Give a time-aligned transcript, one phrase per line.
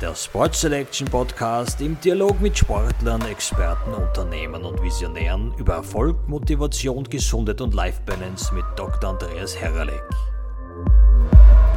[0.00, 7.04] der Sport Selection Podcast im Dialog mit Sportlern, Experten, Unternehmern und Visionären über Erfolg, Motivation,
[7.04, 9.10] Gesundheit und Life Balance mit Dr.
[9.10, 10.02] Andreas Herralek.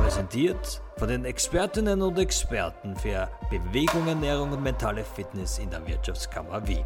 [0.02, 6.66] Präsentiert von den Expertinnen und Experten für Bewegung, Ernährung und mentale Fitness in der Wirtschaftskammer
[6.68, 6.86] Wien.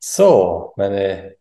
[0.00, 1.36] So, meine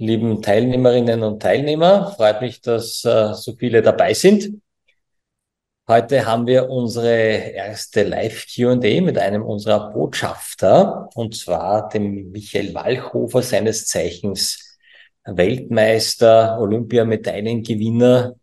[0.00, 2.12] lieben Teilnehmerinnen und Teilnehmer.
[2.16, 4.60] Freut mich, dass äh, so viele dabei sind.
[5.86, 13.42] Heute haben wir unsere erste Live-QA mit einem unserer Botschafter, und zwar dem Michael Walchhofer,
[13.42, 14.78] seines Zeichens
[15.24, 18.36] Weltmeister, Olympiamedaillengewinner.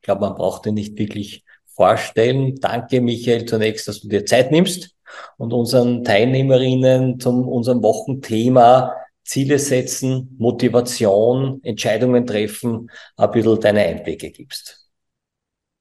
[0.00, 2.56] Ich glaube, man braucht ihn nicht wirklich vorstellen.
[2.60, 4.94] Danke, Michael, zunächst, dass du dir Zeit nimmst
[5.38, 8.99] und unseren Teilnehmerinnen zum unserem Wochenthema
[9.30, 14.90] Ziele setzen, Motivation, Entscheidungen treffen, ein bisschen deine Einblicke gibst.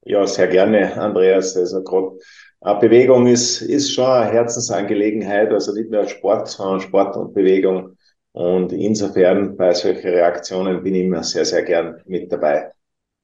[0.05, 1.57] Ja, sehr gerne, Andreas.
[1.57, 7.33] Also gerade Bewegung ist, ist schon eine Herzensangelegenheit, also nicht nur Sport, sondern Sport und
[7.33, 7.97] Bewegung.
[8.33, 12.71] Und insofern bei solchen Reaktionen bin ich immer sehr, sehr gern mit dabei.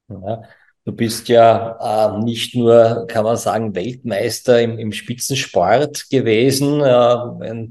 [0.08, 0.42] Ja,
[0.86, 6.81] du bist ja äh, nicht nur, kann man sagen, Weltmeister im, im Spitzensport gewesen.
[6.81, 7.69] Äh,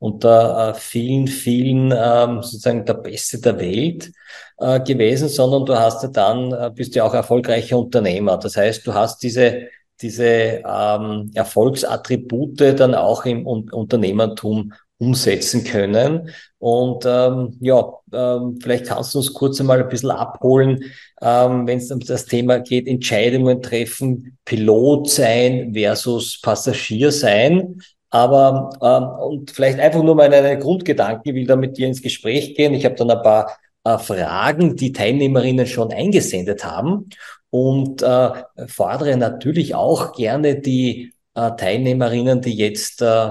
[0.00, 4.10] unter äh, vielen, vielen ähm, sozusagen der Beste der Welt
[4.58, 8.38] äh, gewesen, sondern du hast ja dann, äh, bist ja auch erfolgreicher Unternehmer.
[8.38, 9.68] Das heißt, du hast diese,
[10.00, 16.30] diese ähm, Erfolgsattribute dann auch im Un Unternehmertum umsetzen können.
[16.58, 20.84] Und ähm, ja, ähm, vielleicht kannst du uns kurz einmal ein bisschen abholen,
[21.22, 27.80] ähm, wenn es um das Thema geht, Entscheidungen treffen, Pilot sein versus Passagier sein.
[28.10, 32.02] Aber ähm, und vielleicht einfach nur mal einen Grundgedanken, ich will da mit dir ins
[32.02, 32.74] Gespräch gehen.
[32.74, 37.08] Ich habe dann ein paar äh, Fragen, die Teilnehmerinnen schon eingesendet haben
[37.50, 38.30] und äh,
[38.66, 43.30] fordere natürlich auch gerne die äh, Teilnehmerinnen, die jetzt äh,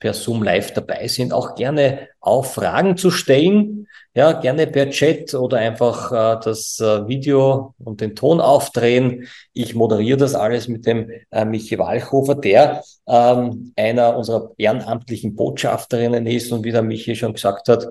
[0.00, 3.86] per Zoom live dabei sind, auch gerne auf Fragen zu stellen.
[4.14, 9.28] Ja, gerne per Chat oder einfach äh, das äh, Video und den Ton aufdrehen.
[9.52, 16.26] Ich moderiere das alles mit dem äh, Michi Walchhofer, der ähm, einer unserer ehrenamtlichen Botschafterinnen
[16.26, 17.86] ist und wie der Michi schon gesagt hat,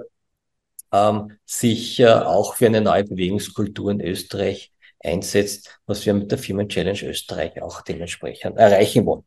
[0.92, 6.38] ähm, sich äh, auch für eine neue Bewegungskultur in Österreich einsetzt, was wir mit der
[6.38, 9.24] Firmen Challenge Österreich auch dementsprechend erreichen wollen.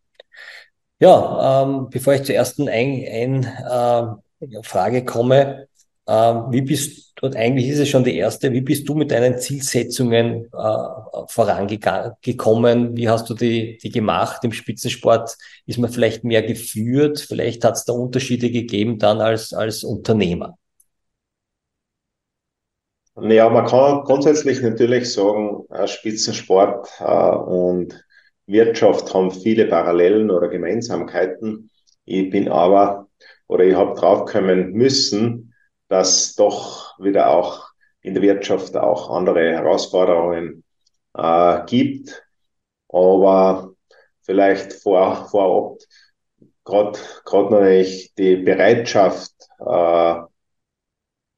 [1.03, 5.67] Ja, ähm, bevor ich zur ersten ein, ein, äh, Frage komme,
[6.07, 9.37] ähm, wie bist du, eigentlich ist es schon die erste, wie bist du mit deinen
[9.37, 12.97] Zielsetzungen äh, vorangekommen?
[12.97, 14.45] Wie hast du die, die gemacht?
[14.45, 15.37] Im Spitzensport
[15.67, 20.57] ist man vielleicht mehr geführt, vielleicht hat es da Unterschiede gegeben dann als, als Unternehmer.
[23.21, 28.05] Ja, man kann grundsätzlich natürlich sagen, Spitzensport äh, und
[28.53, 31.71] Wirtschaft haben viele Parallelen oder Gemeinsamkeiten.
[32.05, 33.09] Ich bin aber,
[33.47, 35.55] oder ich habe draufkommen müssen,
[35.89, 37.69] dass doch wieder auch
[38.01, 40.65] in der Wirtschaft auch andere Herausforderungen
[41.15, 42.23] äh, gibt.
[42.89, 43.75] Aber
[44.23, 45.79] vielleicht vor, vorab
[46.65, 46.99] gerade
[47.33, 50.15] natürlich die Bereitschaft, äh,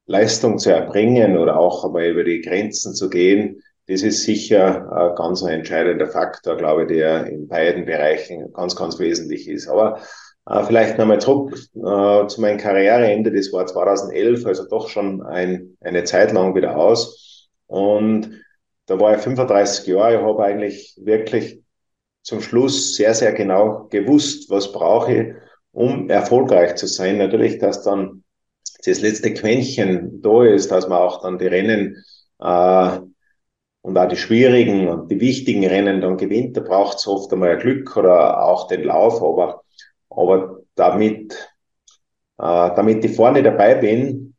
[0.07, 5.15] Leistung zu erbringen oder auch einmal über die Grenzen zu gehen, das ist sicher ein
[5.15, 9.69] ganz entscheidender Faktor, glaube ich, der in beiden Bereichen ganz, ganz wesentlich ist.
[9.69, 10.01] Aber
[10.47, 15.77] äh, vielleicht nochmal zurück äh, zu meinem Karriereende, das war 2011, also doch schon ein,
[15.81, 17.49] eine Zeit lang wieder aus.
[17.67, 18.43] Und
[18.87, 21.63] da war ich 35 Jahre, ich habe eigentlich wirklich
[22.23, 25.35] zum Schluss sehr, sehr genau gewusst, was brauche ich,
[25.73, 27.19] um erfolgreich zu sein.
[27.19, 28.25] Natürlich, dass dann
[28.85, 32.03] das letzte Quäntchen da ist, dass man auch dann die Rennen
[32.41, 32.99] äh,
[33.85, 36.57] und auch die schwierigen und die wichtigen Rennen dann gewinnt.
[36.57, 39.63] Da braucht es oft einmal Glück oder auch den Lauf, aber,
[40.09, 41.35] aber damit,
[42.39, 44.35] äh, damit ich vorne dabei bin,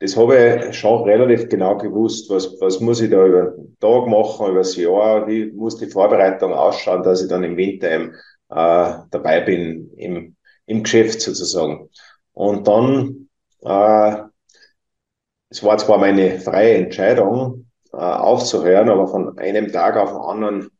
[0.00, 4.06] das habe ich schon relativ genau gewusst, was, was muss ich da über den Tag
[4.06, 8.12] machen, über das Jahr, wie muss die Vorbereitung ausschauen, dass ich dann im Winter eben,
[8.50, 10.36] äh, dabei bin im,
[10.66, 11.88] im Geschäft sozusagen.
[12.34, 13.28] Und dann
[13.62, 14.16] äh,
[15.48, 20.70] es war zwar meine freie Entscheidung, äh, aufzuhören, aber von einem Tag auf den anderen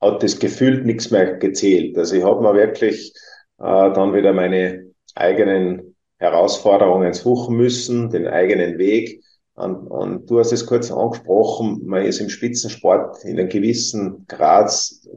[0.00, 1.96] hat das gefühlt nichts mehr gezählt.
[1.98, 3.12] Also ich habe mir wirklich
[3.58, 9.22] äh, dann wieder meine eigenen Herausforderungen suchen müssen, den eigenen Weg.
[9.54, 14.72] Und, und du hast es kurz angesprochen, man ist im Spitzensport in einem gewissen Grad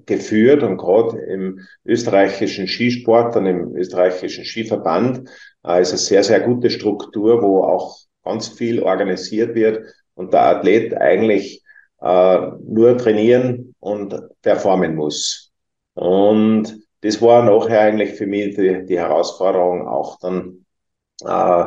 [0.06, 5.30] geführt und gerade im österreichischen Skisport und im österreichischen Skiverband
[5.66, 9.86] äh, ist eine sehr, sehr gute Struktur, wo auch ganz viel organisiert wird
[10.16, 11.64] und der Athlet eigentlich
[12.02, 15.52] äh, nur trainieren und performen muss.
[15.96, 20.66] Und das war nachher eigentlich für mich die, die Herausforderung, auch dann
[21.26, 21.66] äh,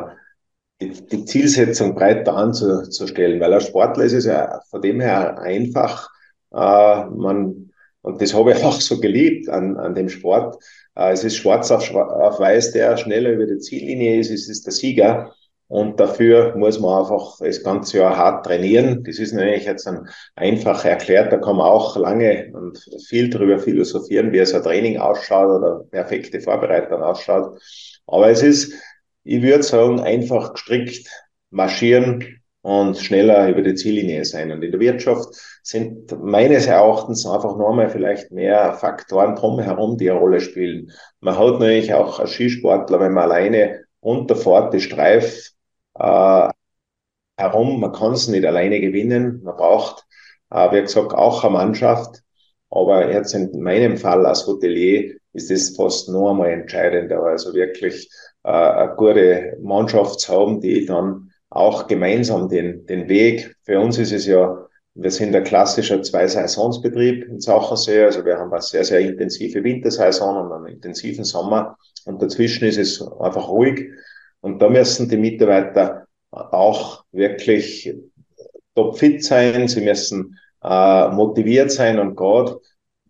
[0.81, 6.09] die, die Zielsetzung breiter anzustellen, weil als Sportler ist es ja von dem her einfach,
[6.53, 7.71] äh, man,
[8.01, 10.63] und das habe ich auch so geliebt an, an dem Sport.
[10.95, 14.65] Äh, es ist schwarz auf, auf weiß, der schneller über die Ziellinie ist, es ist
[14.65, 15.33] der Sieger.
[15.69, 19.03] Und dafür muss man einfach das ganze Jahr hart trainieren.
[19.03, 21.31] Das ist natürlich jetzt ein einfach erklärt.
[21.33, 25.83] Da kann man auch lange und viel darüber philosophieren, wie es ein Training ausschaut oder
[25.91, 27.59] perfekte Vorbereitung ausschaut.
[28.07, 28.73] Aber es ist,
[29.25, 31.09] ich würde sagen, einfach gestrickt
[31.49, 34.51] marschieren und schneller über die Ziellinie sein.
[34.51, 40.19] Und in der Wirtschaft sind meines Erachtens einfach nochmal vielleicht mehr Faktoren drumherum, die eine
[40.19, 40.91] Rolle spielen.
[41.19, 45.51] Man hat natürlich auch als Skisportler, wenn man alleine runterfährt, die Streif
[45.99, 46.49] äh,
[47.37, 47.79] herum.
[47.79, 49.41] Man kann es nicht alleine gewinnen.
[49.43, 50.05] Man braucht,
[50.51, 52.23] äh, wie gesagt, auch eine Mannschaft.
[52.69, 57.23] Aber jetzt in meinem Fall als Hotelier ist es fast noch einmal entscheidender.
[57.23, 58.09] Also wirklich
[58.43, 63.97] äh, eine gute Mannschaft zu haben, die dann auch gemeinsam den, den Weg, für uns
[63.97, 68.83] ist es ja, wir sind ein klassischer Zwei-Saisons-Betrieb in Sachensee, also wir haben eine sehr,
[68.83, 73.91] sehr intensive Wintersaison und einen intensiven Sommer und dazwischen ist es einfach ruhig
[74.41, 77.93] und da müssen die Mitarbeiter auch wirklich
[78.75, 81.99] topfit sein, sie müssen äh, motiviert sein.
[81.99, 82.59] Und gerade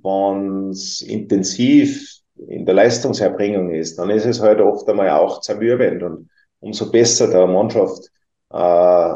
[0.02, 6.04] wenn es intensiv in der Leistungserbringung ist, dann ist es halt oft einmal auch zermürbend.
[6.04, 6.30] Und
[6.60, 8.10] umso besser der Mannschaft
[8.52, 9.16] äh,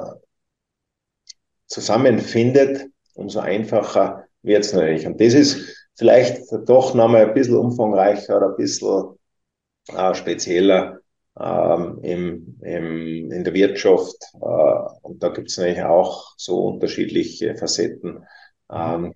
[1.68, 5.06] zusammenfindet, umso einfacher wird es natürlich.
[5.06, 9.18] Und das ist vielleicht doch nochmal ein bisschen umfangreicher oder ein bisschen
[9.88, 11.01] äh, spezieller
[11.42, 14.18] ähm, im, im, in der Wirtschaft.
[14.36, 18.26] Äh, und da gibt es natürlich auch so unterschiedliche Facetten.
[18.72, 19.14] Ähm,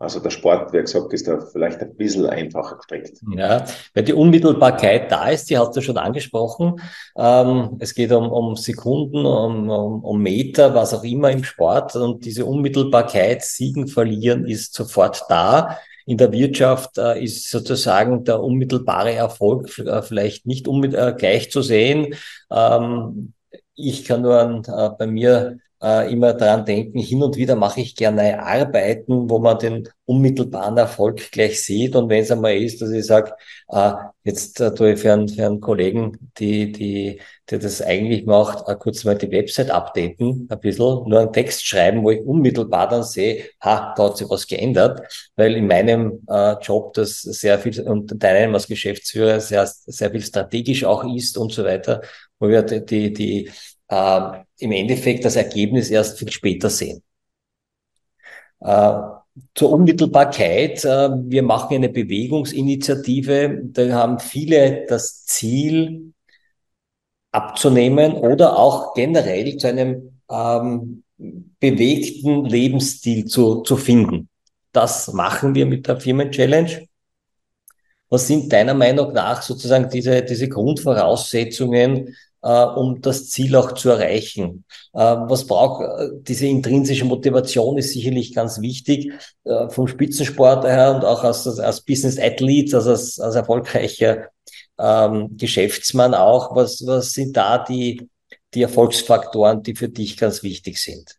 [0.00, 3.18] also der Sport, wie gesagt, ist da vielleicht ein bisschen einfacher gestrickt.
[3.36, 3.64] Ja,
[3.94, 6.80] weil die Unmittelbarkeit da ist, die hast du schon angesprochen.
[7.16, 11.96] Ähm, es geht um, um Sekunden, um, um, um Meter, was auch immer im Sport.
[11.96, 15.78] Und diese Unmittelbarkeit, Siegen, Verlieren ist sofort da.
[16.08, 21.60] In der Wirtschaft äh, ist sozusagen der unmittelbare Erfolg äh, vielleicht nicht äh, gleich zu
[21.60, 22.14] sehen.
[22.50, 23.34] Ähm,
[23.74, 27.80] ich kann nur an, äh, bei mir äh, immer daran denken, hin und wieder mache
[27.80, 31.94] ich gerne Arbeiten, wo man den unmittelbaren Erfolg gleich sieht.
[31.94, 33.32] Und wenn es einmal ist, dass ich sage,
[33.68, 33.92] äh,
[34.24, 37.20] jetzt äh, tue ich für einen, für einen Kollegen, die, die,
[37.50, 41.66] der das eigentlich macht, äh, kurz mal die Website updaten, ein bisschen, nur einen Text
[41.66, 45.00] schreiben, wo ich unmittelbar dann sehe, ha, da hat sich was geändert,
[45.36, 50.22] weil in meinem äh, Job das sehr viel und deinem als Geschäftsführer sehr, sehr viel
[50.22, 52.02] strategisch auch ist und so weiter,
[52.38, 53.50] wo wir die, die, die
[53.88, 54.20] äh,
[54.58, 57.02] im Endeffekt das Ergebnis erst viel später sehen.
[58.60, 58.92] Äh,
[59.54, 60.84] zur Unmittelbarkeit.
[60.84, 63.60] Äh, wir machen eine Bewegungsinitiative.
[63.64, 66.12] Da haben viele das Ziel,
[67.30, 74.28] abzunehmen oder auch generell zu einem ähm, bewegten Lebensstil zu, zu finden.
[74.72, 76.87] Das machen wir mit der Firmen-Challenge.
[78.10, 83.90] Was sind deiner Meinung nach sozusagen diese, diese Grundvoraussetzungen, äh, um das Ziel auch zu
[83.90, 84.64] erreichen.
[84.92, 89.12] Äh, was braucht äh, diese intrinsische Motivation ist sicherlich ganz wichtig
[89.44, 94.28] äh, vom Spitzensport her und auch als, als Business Athlete, also als, als erfolgreicher
[94.78, 96.54] ähm, Geschäftsmann auch.
[96.54, 98.08] Was, was sind da die,
[98.54, 101.16] die Erfolgsfaktoren, die für dich ganz wichtig sind?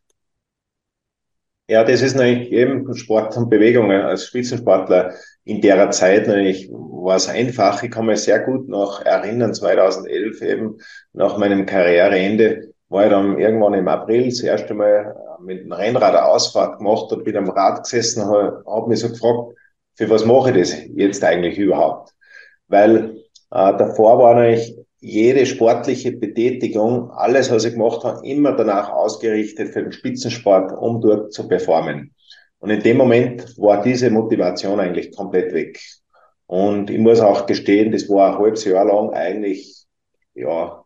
[1.68, 7.16] Ja, das ist natürlich eben Sport und Bewegung als Spitzensportler in der Zeit natürlich war
[7.16, 7.82] es einfach.
[7.82, 10.76] Ich kann mich sehr gut noch erinnern, 2011 eben
[11.12, 16.14] nach meinem Karriereende war ich dann irgendwann im April das erste Mal mit dem Rennrad
[16.14, 19.54] eine Ausfahrt gemacht und bin am Rad gesessen habe hab mich so gefragt,
[19.94, 22.12] für was mache ich das jetzt eigentlich überhaupt?
[22.68, 23.16] Weil
[23.50, 29.72] äh, davor war natürlich jede sportliche Betätigung, alles, was ich gemacht habe, immer danach ausgerichtet
[29.72, 32.14] für den Spitzensport, um dort zu performen.
[32.60, 35.80] Und in dem Moment war diese Motivation eigentlich komplett weg.
[36.46, 39.86] Und ich muss auch gestehen, das war ein halbes Jahr lang eigentlich,
[40.34, 40.82] ja,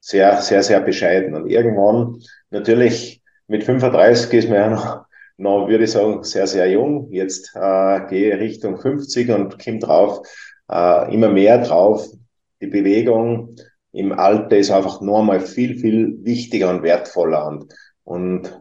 [0.00, 1.34] sehr, sehr, sehr bescheiden.
[1.34, 5.04] Und irgendwann, natürlich, mit 35 ist man ja noch,
[5.36, 7.10] noch würde ich sagen, sehr, sehr jung.
[7.10, 10.26] Jetzt äh, gehe ich Richtung 50 und komme drauf,
[10.70, 12.06] äh, immer mehr drauf.
[12.60, 13.56] Die Bewegung
[13.92, 17.46] im Alter ist einfach nochmal viel, viel wichtiger und wertvoller.
[17.46, 18.60] Und, und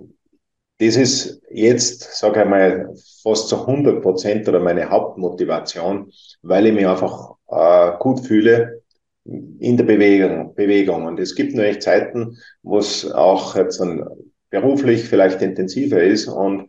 [0.82, 6.12] das ist jetzt, sage ich mal, fast zu 100 Prozent oder meine Hauptmotivation,
[6.42, 8.82] weil ich mich einfach äh, gut fühle
[9.24, 11.06] in der Bewegung, Bewegung.
[11.06, 14.04] Und es gibt natürlich Zeiten, wo es auch jetzt dann
[14.50, 16.68] beruflich vielleicht intensiver ist und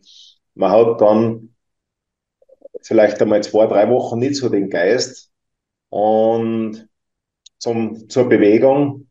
[0.53, 1.55] man hat dann
[2.81, 5.31] vielleicht einmal zwei, drei Wochen nicht so den Geist
[5.89, 6.87] und
[7.57, 9.07] zum, zur Bewegung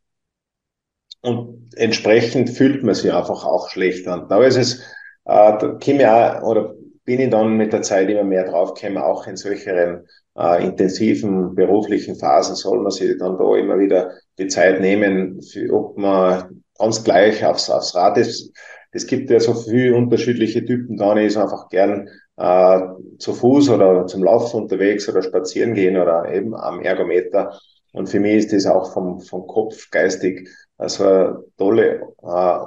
[1.22, 4.14] und entsprechend fühlt man sich einfach auch schlechter.
[4.14, 4.80] Und da ist es,
[5.24, 6.74] äh, da ich auch, oder
[7.04, 12.16] bin ich dann mit der Zeit immer mehr draufgekommen, auch in solcheren äh, intensiven beruflichen
[12.16, 17.02] Phasen soll man sich dann da immer wieder die Zeit nehmen, für, ob man ganz
[17.04, 18.52] gleich aufs, aufs Rad ist.
[18.92, 22.80] Es gibt ja so viele unterschiedliche Typen, da ist einfach gern äh,
[23.18, 27.58] zu Fuß oder zum Laufen unterwegs oder spazieren gehen oder eben am Ergometer.
[27.92, 30.48] Und für mich ist das auch vom, vom Kopf geistig
[30.78, 32.58] also eine tolle äh,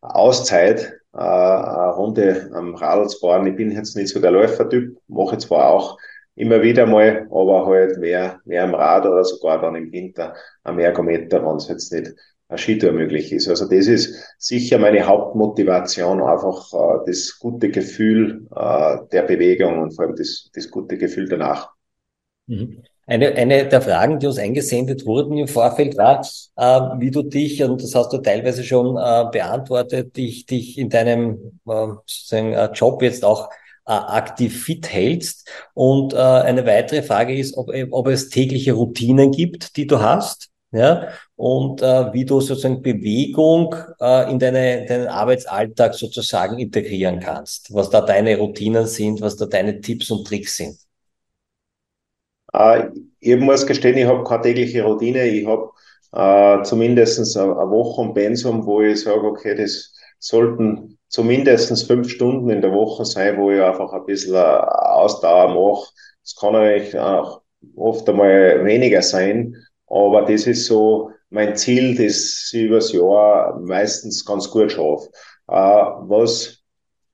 [0.00, 3.46] Auszeit, äh, eine Runde am Radl zu fahren.
[3.46, 5.98] Ich bin jetzt nicht so der Läufertyp, mache zwar auch
[6.36, 10.78] immer wieder mal, aber halt mehr, mehr am Rad oder sogar dann im Winter am
[10.78, 12.12] Ergometer, wenn es jetzt nicht
[12.48, 13.48] eine Skitour möglich ist.
[13.48, 19.92] Also das ist sicher meine Hauptmotivation, einfach äh, das gute Gefühl äh, der Bewegung und
[19.92, 21.70] vor allem das, das gute Gefühl danach.
[22.46, 22.82] Mhm.
[23.06, 27.62] Eine, eine der Fragen, die uns eingesendet wurden im Vorfeld war, äh, wie du dich,
[27.62, 33.02] und das hast du teilweise schon äh, beantwortet, dich, dich in deinem äh, äh, Job
[33.02, 33.50] jetzt auch
[33.86, 35.46] äh, aktiv fit hältst.
[35.74, 40.48] Und äh, eine weitere Frage ist, ob, ob es tägliche Routinen gibt, die du hast.
[40.72, 41.06] Ja,
[41.36, 43.76] und wie du sozusagen Bewegung
[44.28, 49.80] in deine, deinen Arbeitsalltag sozusagen integrieren kannst, was da deine Routinen sind, was da deine
[49.80, 50.76] Tipps und Tricks sind.
[52.54, 52.88] Äh,
[53.20, 55.26] ich muss gestehen, ich habe keine tägliche Routine.
[55.26, 55.70] Ich habe
[56.12, 62.50] äh, zumindest eine, Woche und Pensum, wo ich sage, okay, das sollten zumindest fünf Stunden
[62.50, 65.90] in der Woche sein, wo ich einfach ein bisschen Ausdauer mache.
[66.22, 67.42] Es kann eigentlich auch
[67.76, 69.56] oft einmal weniger sein,
[69.86, 75.08] aber das ist so mein Ziel, das ich übers Jahr meistens ganz gut schaffe.
[75.48, 76.58] Äh, was,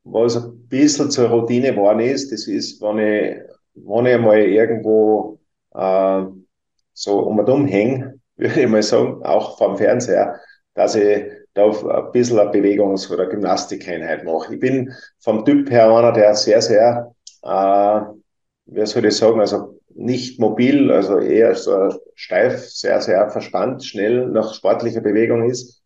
[0.05, 3.50] was ein bisschen zur Routine geworden ist, das ist, wenn ich,
[3.85, 5.41] wenn ich einmal irgendwo
[5.75, 6.23] äh,
[6.93, 10.41] so um und um hänge, würde ich mal sagen, auch vom Fernseher,
[10.75, 14.55] dass ich da ein bisschen eine Bewegungs- oder Gymnastikeinheit mache.
[14.55, 18.01] Ich bin vom Typ her einer, der sehr, sehr, äh,
[18.67, 24.29] wie soll ich sagen, also nicht mobil, also eher so steif, sehr, sehr verspannt, schnell
[24.29, 25.83] nach sportlicher Bewegung ist.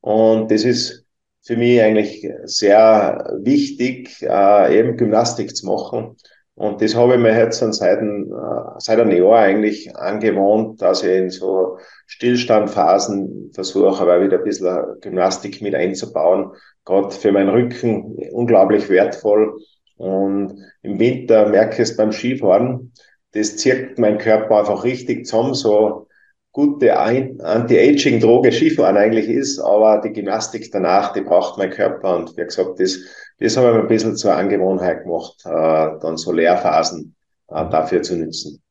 [0.00, 1.04] Und das ist
[1.42, 6.16] für mich eigentlich sehr wichtig, äh, eben Gymnastik zu machen.
[6.56, 11.02] Und das habe ich mir jetzt seit, ein, äh, seit einem Jahr eigentlich angewohnt, dass
[11.02, 16.52] ich in so Stillstandphasen versuche, aber wieder ein bisschen Gymnastik mit einzubauen.
[16.84, 19.58] Gerade für meinen Rücken unglaublich wertvoll.
[19.96, 22.92] Und im Winter merke ich es beim Skifahren,
[23.32, 26.06] das zirkt mein Körper einfach richtig zusammen, so
[26.52, 32.44] gute Anti-Aging-Droge Skifahren eigentlich ist, aber die Gymnastik danach, die braucht mein Körper und wie
[32.44, 33.00] gesagt, das,
[33.38, 37.14] das habe ich mir ein bisschen zur Angewohnheit gemacht, äh, dann so Lehrphasen
[37.48, 38.62] äh, dafür zu nutzen.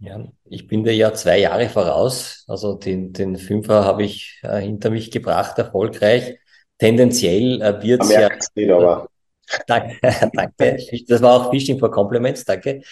[0.00, 4.60] Ja, ich bin dir ja zwei Jahre voraus, also den, den Fünfer habe ich äh,
[4.60, 6.38] hinter mich gebracht, erfolgreich.
[6.78, 8.28] Tendenziell äh, wird es ja...
[8.54, 9.08] Nicht, aber.
[9.66, 9.96] Danke,
[10.34, 10.76] danke.
[11.08, 12.82] Das war auch Fishing for Compliments, danke.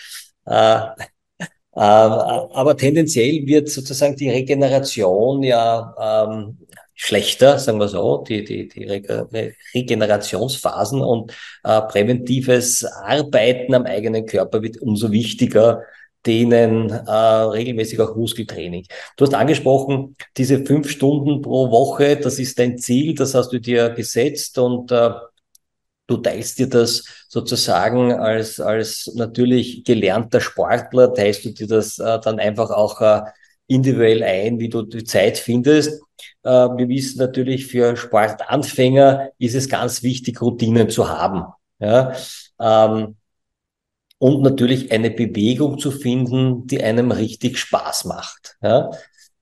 [0.47, 0.79] Äh,
[1.39, 6.57] ähm, aber tendenziell wird sozusagen die Regeneration ja ähm,
[6.97, 8.85] schlechter, sagen wir so, die, die, die
[9.75, 15.83] Regenerationsphasen und äh, präventives Arbeiten am eigenen Körper wird umso wichtiger,
[16.25, 18.87] denen äh, regelmäßig auch Muskeltraining.
[19.17, 23.61] Du hast angesprochen, diese fünf Stunden pro Woche, das ist dein Ziel, das hast du
[23.61, 25.11] dir gesetzt und äh,
[26.07, 32.19] du teilst dir das sozusagen als, als natürlich gelernter Sportler, teilst du dir das äh,
[32.21, 33.23] dann einfach auch äh,
[33.69, 36.01] individuell ein, wie du die Zeit findest.
[36.43, 41.45] Äh, wir wissen natürlich, für Sportanfänger ist es ganz wichtig, Routinen zu haben.
[41.79, 42.13] Ja?
[42.61, 43.17] Ähm,
[44.19, 48.57] und natürlich eine Bewegung zu finden, die einem richtig Spaß macht.
[48.63, 48.91] Ja?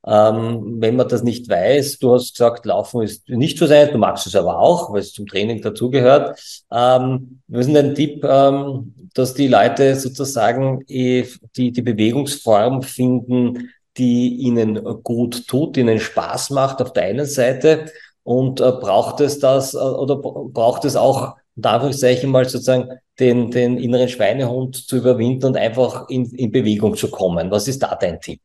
[0.07, 3.99] Ähm, wenn man das nicht weiß, du hast gesagt, Laufen ist nicht so sein, du
[3.99, 6.39] magst es aber auch, weil es zum Training dazugehört.
[6.71, 11.27] Ähm, wir sind ein Tipp, ähm, dass die Leute sozusagen eh
[11.57, 17.87] die, die Bewegungsform finden, die ihnen gut tut, ihnen Spaß macht auf der einen Seite
[18.23, 22.89] und äh, braucht es das äh, oder braucht es auch, ich Anführungszeichen mal sozusagen
[23.21, 27.51] den, den inneren Schweinehund zu überwinden und einfach in, in Bewegung zu kommen.
[27.51, 28.41] Was ist da dein Tipp?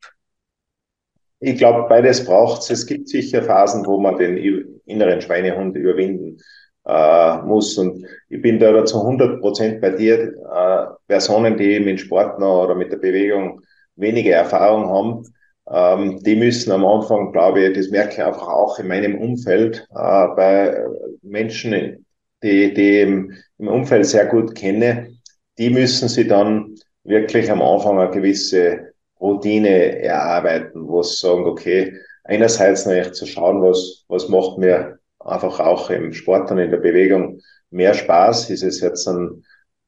[1.40, 2.70] Ich glaube, beides braucht es.
[2.70, 4.38] Es gibt sicher Phasen, wo man den
[4.86, 6.38] inneren Schweinehund überwinden
[6.86, 7.78] äh, muss.
[7.78, 10.34] Und ich bin da zu 100 Prozent bei dir.
[10.54, 13.62] Äh, Personen, die mit Sport noch oder mit der Bewegung
[13.96, 15.34] weniger Erfahrung haben,
[15.72, 19.88] ähm, die müssen am Anfang, glaube ich, das merke ich einfach auch in meinem Umfeld,
[19.92, 20.84] äh, bei
[21.22, 22.06] Menschen,
[22.42, 25.10] die, die im, im Umfeld sehr gut kenne,
[25.58, 31.94] die müssen sie dann wirklich am Anfang eine gewisse Routine erarbeiten, wo sie sagen, okay,
[32.24, 36.78] einerseits natürlich zu schauen, was, was macht mir einfach auch im Sport und in der
[36.78, 38.50] Bewegung mehr Spaß.
[38.50, 39.44] Ist es jetzt ein,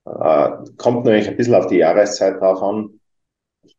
[0.05, 2.99] äh, kommt natürlich ein bisschen auf die Jahreszeit drauf an,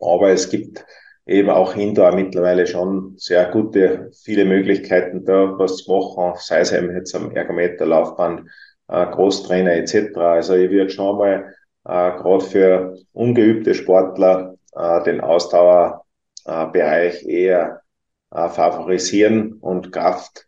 [0.00, 0.84] aber es gibt
[1.26, 6.72] eben auch Indoor mittlerweile schon sehr gute, viele Möglichkeiten da, was zu machen, sei es
[6.72, 8.48] eben jetzt am Ergometer, Laufband,
[8.88, 10.32] äh, Großtrainer etc.
[10.32, 17.82] Also ich würde schon mal äh, gerade für ungeübte Sportler äh, den Ausdauerbereich eher
[18.30, 20.46] äh, favorisieren und Kraft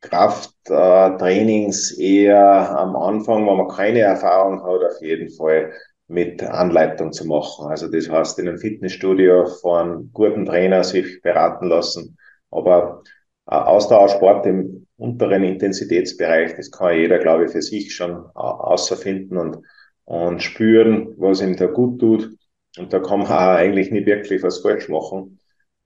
[0.00, 5.72] Krafttrainings eher am Anfang, wenn man keine Erfahrung hat, auf jeden Fall
[6.06, 7.66] mit Anleitung zu machen.
[7.66, 12.18] Also das heißt, in einem Fitnessstudio von guten Trainer sich beraten lassen.
[12.50, 13.02] Aber
[13.46, 19.58] Ausdauersport im unteren Intensitätsbereich, das kann jeder, glaube ich, für sich schon außerfinden und,
[20.04, 22.30] und spüren, was ihm da gut tut.
[22.78, 25.38] Und da kann man eigentlich nicht wirklich was falsch machen.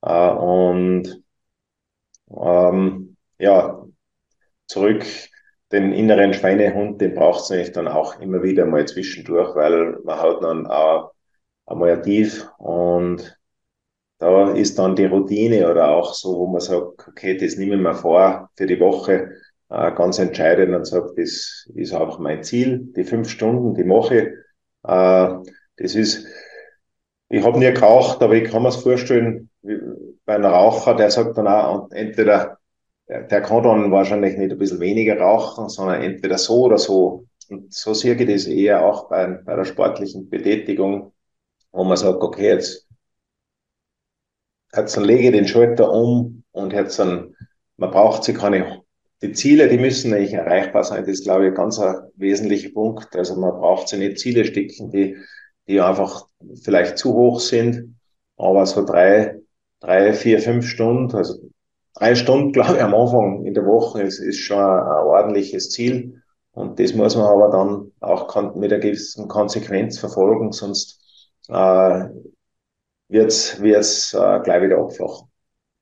[0.02, 1.22] Äh, und
[2.30, 3.84] ähm, ja,
[4.66, 5.04] zurück
[5.72, 10.20] den inneren Schweinehund, den braucht es nämlich dann auch immer wieder mal zwischendurch, weil man
[10.20, 11.12] hat dann auch
[11.66, 13.38] einmal ein Tief und
[14.18, 17.80] da ist dann die Routine oder auch so, wo man sagt, okay, das nehme ich
[17.80, 19.30] mir vor für die Woche,
[19.68, 24.18] äh, ganz entscheidend und sagt, das ist auch mein Ziel, die fünf Stunden, die mache
[24.18, 24.26] ich.
[24.84, 25.34] Äh,
[25.76, 26.26] das ist,
[27.28, 31.46] ich habe nie geraucht, aber ich kann mir vorstellen, bei einem Raucher, der sagt dann
[31.46, 32.57] auch, entweder
[33.08, 37.26] der kann dann wahrscheinlich nicht ein bisschen weniger rauchen, sondern entweder so oder so.
[37.48, 41.12] Und so sehe ich das eher auch bei, bei der sportlichen Betätigung,
[41.72, 42.86] wo man sagt, okay, jetzt,
[44.76, 47.34] jetzt dann lege ich den Schalter um und jetzt dann,
[47.78, 48.82] man braucht sich keine,
[49.22, 51.00] die Ziele, die müssen nicht erreichbar sein.
[51.00, 51.80] Das ist, glaube ich, ein ganz
[52.16, 53.16] wesentlicher Punkt.
[53.16, 55.16] Also man braucht sich nicht Ziele stecken, die,
[55.66, 56.26] die einfach
[56.62, 57.98] vielleicht zu hoch sind,
[58.36, 59.38] aber so drei,
[59.80, 61.38] drei, vier, fünf Stunden, also
[61.98, 66.22] drei Stunden, glaube ich, am Anfang in der Woche ist, ist schon ein, ordentliches Ziel.
[66.52, 71.00] Und das muss man aber dann auch mit einer gewissen Konsequenz verfolgen, sonst
[71.48, 72.08] äh,
[73.08, 75.28] wird es äh, gleich wieder abflachen.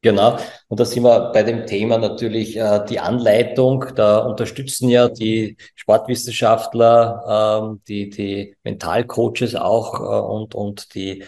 [0.02, 0.38] Genau.
[0.68, 3.86] Und da sind wir bei dem Thema natürlich äh, die Anleitung.
[3.96, 11.24] Da unterstützen ja die Sportwissenschaftler, ähm, die, die Mentalcoaches auch äh, und, und die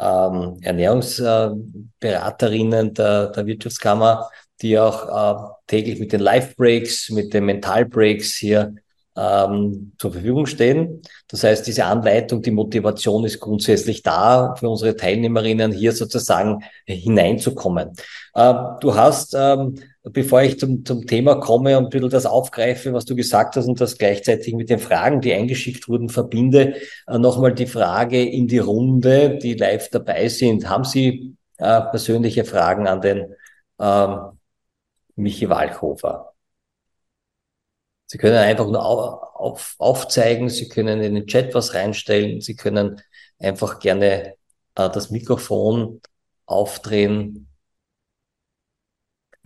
[0.00, 4.28] ähm, Ernährungsberaterinnen der, der Wirtschaftskammer,
[4.60, 5.34] die auch äh,
[5.66, 8.74] täglich mit den Live-Breaks, mit den Mental-Breaks hier
[9.16, 11.02] ähm, zur Verfügung stehen.
[11.28, 17.92] Das heißt, diese Anleitung, die Motivation ist grundsätzlich da für unsere Teilnehmerinnen, hier sozusagen hineinzukommen.
[18.34, 22.92] Äh, du hast, ähm, bevor ich zum, zum Thema komme und ein bisschen das aufgreife,
[22.92, 27.18] was du gesagt hast und das gleichzeitig mit den Fragen, die eingeschickt wurden, verbinde, äh,
[27.18, 30.68] nochmal die Frage in die Runde, die live dabei sind.
[30.68, 33.34] Haben Sie äh, persönliche Fragen an den
[33.78, 34.38] ähm,
[35.16, 36.32] Michi Walchhofer?
[38.06, 43.00] Sie können einfach nur auf, aufzeigen, Sie können in den Chat was reinstellen, Sie können
[43.38, 44.34] einfach gerne
[44.74, 46.00] äh, das Mikrofon
[46.46, 47.47] aufdrehen.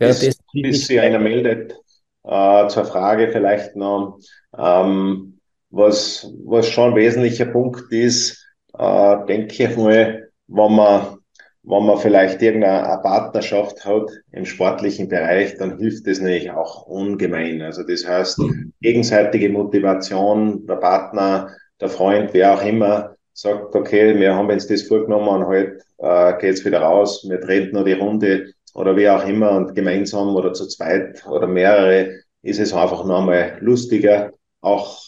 [0.07, 1.75] Bis, bis, bis sich einer meldet,
[2.23, 4.19] äh, zur Frage vielleicht noch,
[4.57, 5.39] ähm,
[5.69, 8.45] was, was schon ein wesentlicher Punkt ist,
[8.77, 11.17] äh, denke ich mal, wenn man
[11.63, 17.61] wenn man vielleicht irgendeine Partnerschaft hat im sportlichen Bereich, dann hilft das natürlich auch ungemein.
[17.61, 18.73] Also das heißt, mhm.
[18.81, 24.83] gegenseitige Motivation, der Partner, der Freund, wer auch immer, sagt, okay, wir haben jetzt das
[24.83, 29.25] vorgenommen und heute äh, geht's wieder raus, wir drehen nur die Runde oder wie auch
[29.27, 34.31] immer und gemeinsam oder zu zweit oder mehrere ist es einfach einmal lustiger,
[34.61, 35.01] auch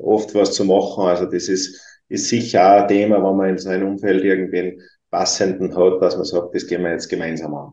[0.00, 1.04] oft was zu machen.
[1.04, 6.02] Also das ist, ist sicher ein Thema, wenn man in seinem Umfeld irgendwie passenden hat,
[6.02, 7.72] dass man sagt, das gehen wir jetzt gemeinsam an.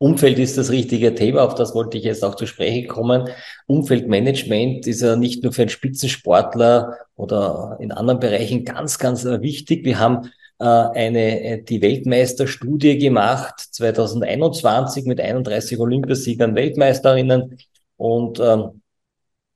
[0.00, 3.28] Umfeld ist das richtige Thema, auf das wollte ich jetzt auch zu sprechen kommen.
[3.66, 9.84] Umfeldmanagement ist ja nicht nur für einen Spitzensportler oder in anderen Bereichen ganz, ganz wichtig.
[9.84, 10.30] Wir haben
[10.64, 17.58] eine, äh, die Weltmeisterstudie gemacht, 2021 mit 31 Olympiasiegern, Weltmeisterinnen
[17.96, 18.82] und ähm,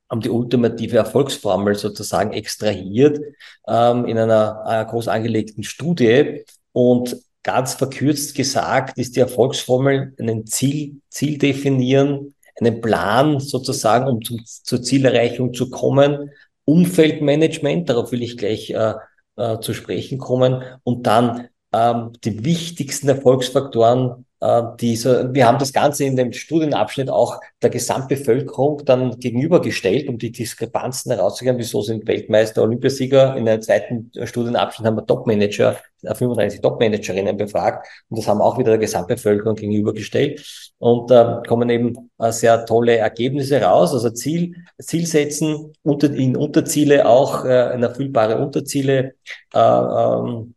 [0.08, 3.18] haben die ultimative Erfolgsformel sozusagen extrahiert
[3.66, 6.44] ähm, in einer, einer groß angelegten Studie.
[6.72, 14.22] Und ganz verkürzt gesagt ist die Erfolgsformel ein Ziel, Ziel definieren, einen Plan sozusagen, um
[14.22, 16.30] zum, zur Zielerreichung zu kommen,
[16.64, 18.94] Umfeldmanagement, darauf will ich gleich äh,
[19.36, 25.72] äh, zu sprechen kommen, und dann ähm, die wichtigsten Erfolgsfaktoren äh, dieser, wir haben das
[25.72, 31.58] Ganze in dem Studienabschnitt auch der Gesamtbevölkerung dann gegenübergestellt, um die Diskrepanzen herauszukriegen.
[31.58, 33.36] Wieso sind Weltmeister, Olympiasieger?
[33.36, 38.44] In einem zweiten Studienabschnitt haben wir Topmanager, 35 äh, Topmanagerinnen befragt und das haben wir
[38.44, 43.92] auch wieder der Gesamtbevölkerung gegenübergestellt und da äh, kommen eben äh, sehr tolle Ergebnisse raus.
[43.92, 49.14] Also Ziel, Ziel setzen, unter, in Unterziele auch äh, erfüllbare Unterziele
[49.54, 50.54] äh, ähm,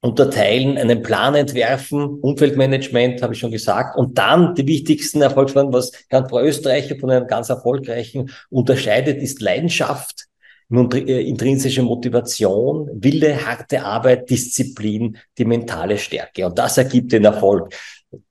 [0.00, 5.90] unterteilen, einen Plan entwerfen, Umfeldmanagement, habe ich schon gesagt, und dann die wichtigsten Erfolgsfaktoren, was
[6.08, 10.26] Herrn Frau Österreicher von einem ganz erfolgreichen unterscheidet, ist Leidenschaft,
[10.70, 16.46] äh, intrinsische Motivation, Wille, harte Arbeit, Disziplin, die mentale Stärke.
[16.46, 17.74] Und das ergibt den Erfolg.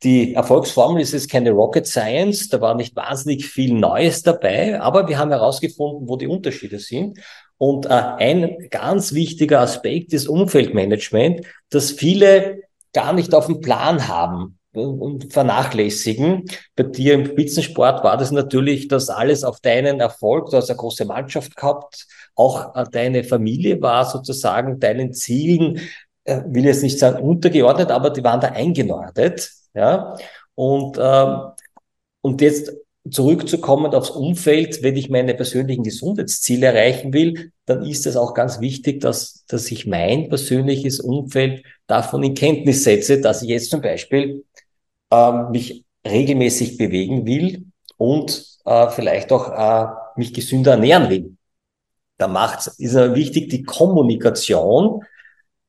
[0.02, 5.08] Die Erfolgsformel ist jetzt keine Rocket Science, da war nicht wahnsinnig viel Neues dabei, aber
[5.08, 7.20] wir haben herausgefunden, wo die Unterschiede sind.
[7.58, 12.62] Und äh, ein ganz wichtiger Aspekt ist Umfeldmanagement, dass viele
[12.94, 16.46] gar nicht auf dem Plan haben und vernachlässigen.
[16.76, 20.78] Bei dir im Spitzensport war das natürlich, dass alles auf deinen Erfolg, du hast eine
[20.78, 25.82] große Mannschaft gehabt, auch deine Familie war sozusagen deinen Zielen,
[26.24, 29.52] äh, will jetzt nicht sagen untergeordnet, aber die waren da eingenordet.
[29.78, 30.18] Ja?
[30.56, 31.52] Und, ähm,
[32.22, 32.72] und jetzt
[33.10, 38.60] zurückzukommen aufs Umfeld, wenn ich meine persönlichen Gesundheitsziele erreichen will, dann ist es auch ganz
[38.60, 43.82] wichtig, dass, dass ich mein persönliches Umfeld davon in Kenntnis setze, dass ich jetzt zum
[43.82, 44.44] Beispiel
[45.12, 47.66] ähm, mich regelmäßig bewegen will
[47.98, 49.88] und äh, vielleicht auch äh,
[50.18, 51.38] mich gesünder ernähren will.
[52.18, 55.04] Da macht ist es wichtig die Kommunikation,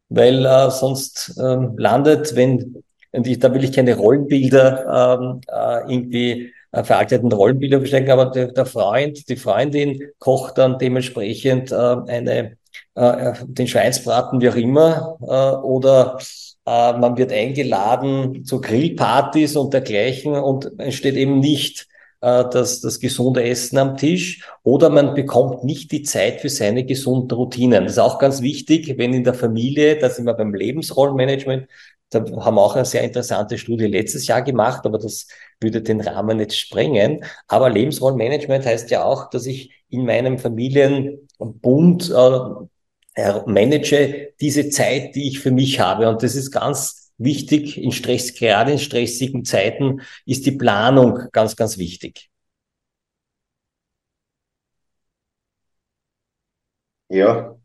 [0.09, 2.83] weil äh, sonst ähm, landet, wenn
[3.19, 8.27] und ich, da will ich keine Rollenbilder ähm, äh, irgendwie äh, veralteten Rollenbilder verstecken, aber
[8.27, 12.57] der, der Freund, die Freundin kocht dann dementsprechend äh, eine,
[12.95, 16.19] äh, den Schweinsbraten, wie auch immer, äh, oder
[16.67, 21.89] äh, man wird eingeladen zu Grillpartys und dergleichen und entsteht eben nicht
[22.21, 26.85] äh, das, das gesunde Essen am Tisch oder man bekommt nicht die Zeit für seine
[26.85, 27.85] gesunden Routinen.
[27.85, 31.69] Das ist auch ganz wichtig, wenn in der Familie, da sind wir beim Lebensrollenmanagement,
[32.11, 35.29] da haben wir auch eine sehr interessante Studie letztes Jahr gemacht, aber das
[35.61, 37.25] würde den Rahmen nicht sprengen.
[37.47, 42.11] Aber Lebensrollenmanagement heißt ja auch, dass ich in meinem Familienbund
[43.15, 46.09] äh, manage diese Zeit, die ich für mich habe.
[46.09, 51.57] Und das ist ganz wichtig in Stress, gerade in stressigen Zeiten ist die Planung ganz,
[51.57, 52.31] ganz wichtig.
[57.09, 57.57] Ja.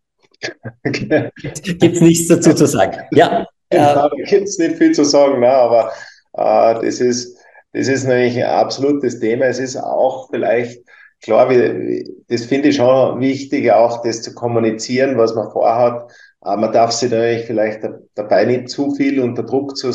[0.83, 2.99] Gibt es nichts dazu zu sagen?
[3.11, 3.45] Ja.
[3.73, 5.91] Ja, da gibt es nicht viel zu sagen, ne, aber
[6.33, 7.37] äh, das, ist,
[7.73, 9.45] das ist nämlich ein absolutes Thema.
[9.45, 10.81] Es ist auch vielleicht,
[11.21, 16.11] klar, wie, das finde ich schon wichtig, auch das zu kommunizieren, was man vorhat.
[16.41, 17.81] Aber man darf sich natürlich vielleicht
[18.15, 19.91] dabei nicht zu viel unter Druck, zu,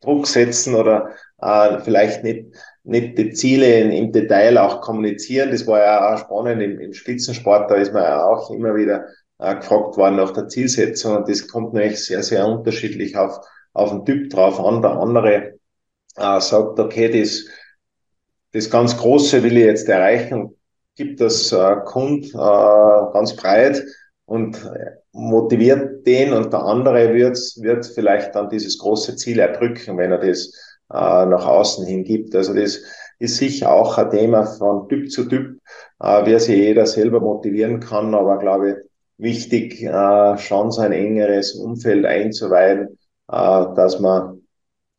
[0.00, 1.10] Druck setzen oder
[1.40, 5.50] äh, vielleicht nicht, nicht die Ziele im Detail auch kommunizieren.
[5.50, 9.06] Das war ja auch spannend im, im Spitzensport, da ist man ja auch immer wieder
[9.38, 11.16] äh, gefragt worden nach der Zielsetzung.
[11.16, 13.38] Und das kommt natürlich sehr, sehr unterschiedlich auf,
[13.72, 14.82] auf den Typ drauf an.
[14.82, 15.58] Der andere
[16.16, 17.44] äh, sagt, okay, das,
[18.52, 20.56] das ganz Große will ich jetzt erreichen,
[20.96, 23.84] gibt das äh, Kund äh, ganz breit
[24.24, 24.58] und
[25.12, 30.18] motiviert den und der andere wird, wird vielleicht dann dieses große Ziel erdrücken, wenn er
[30.18, 30.52] das
[30.92, 32.34] äh, nach außen hin gibt.
[32.34, 32.80] Also das
[33.18, 35.58] ist sicher auch ein Thema von Typ zu Typ,
[36.00, 38.76] äh, wer sich jeder selber motivieren kann, aber glaube ich,
[39.18, 42.98] wichtig, äh, schon so ein engeres Umfeld einzuweihen,
[43.30, 44.42] äh, dass man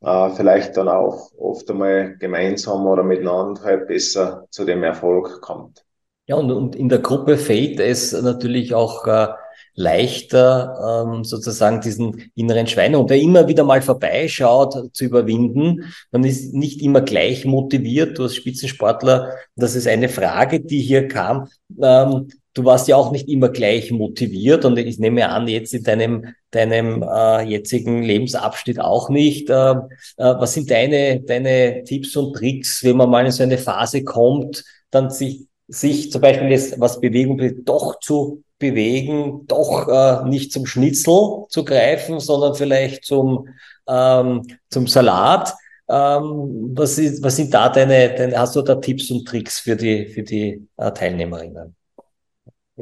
[0.02, 5.84] äh, vielleicht dann auch oft einmal gemeinsam oder miteinander halt besser zu dem Erfolg kommt.
[6.26, 9.28] Ja, und, und in der Gruppe fällt es natürlich auch äh,
[9.74, 15.92] leichter, ähm, sozusagen diesen inneren Schweinehund, der immer wieder mal vorbeischaut, zu überwinden.
[16.12, 18.18] Man ist nicht immer gleich motiviert.
[18.18, 21.48] Du als Spitzensportler, das ist eine Frage, die hier kam.
[21.82, 25.84] Ähm, du warst ja auch nicht immer gleich motiviert und ich nehme an, jetzt in
[25.84, 29.50] deinem, deinem äh, jetzigen Lebensabschnitt auch nicht.
[29.50, 29.76] Äh, äh,
[30.16, 34.64] was sind deine, deine Tipps und Tricks, wenn man mal in so eine Phase kommt,
[34.90, 40.66] dann sich, sich zum Beispiel jetzt, was Bewegung doch zu bewegen, doch äh, nicht zum
[40.66, 43.48] Schnitzel zu greifen, sondern vielleicht zum,
[43.88, 45.54] ähm, zum Salat.
[45.88, 49.76] Ähm, was, ist, was sind da deine, deine, hast du da Tipps und Tricks für
[49.76, 51.74] die, für die äh, Teilnehmerinnen?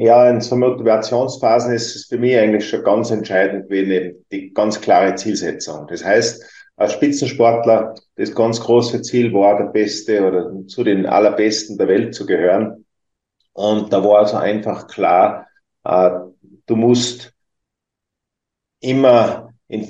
[0.00, 4.80] Ja, in so Motivationsphasen ist es für mich eigentlich schon ganz entscheidend gewesen, die ganz
[4.80, 5.88] klare Zielsetzung.
[5.88, 6.44] Das heißt,
[6.76, 12.14] als Spitzensportler, das ganz große Ziel war, der Beste oder zu den Allerbesten der Welt
[12.14, 12.84] zu gehören.
[13.54, 15.48] Und da war also einfach klar,
[15.82, 16.10] äh,
[16.66, 17.32] du musst
[18.78, 19.88] immer in,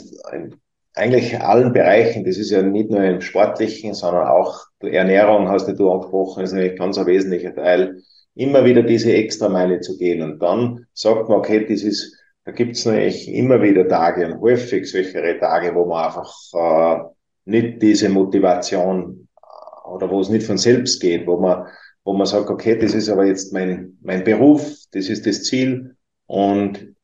[0.94, 5.68] eigentlich allen Bereichen, das ist ja nicht nur im Sportlichen, sondern auch die Ernährung, hast
[5.68, 8.00] du angesprochen, ist natürlich ganz ein wesentlicher Teil,
[8.38, 10.22] immer wieder diese Extrameile zu gehen.
[10.22, 14.40] Und dann sagt man, okay, das ist, da gibt es natürlich immer wieder Tage und
[14.40, 17.02] häufig solche Tage, wo man einfach äh,
[17.46, 21.66] nicht diese Motivation äh, oder wo es nicht von selbst geht, wo man,
[22.04, 25.96] wo man sagt, okay, das ist aber jetzt mein, mein Beruf, das ist das Ziel
[26.26, 26.94] und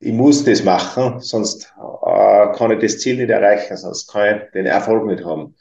[0.00, 1.72] ich muss das machen, sonst
[2.04, 5.54] äh, kann ich das Ziel nicht erreichen, sonst kann ich den Erfolg nicht haben.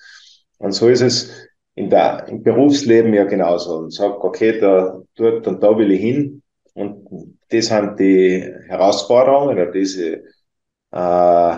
[0.57, 1.31] Und so ist es
[1.81, 3.77] in der, im Berufsleben ja genauso.
[3.77, 6.41] Und sag, okay, da, dort und da will ich hin.
[6.73, 10.23] Und das sind die Herausforderungen oder diese,
[10.91, 11.57] äh,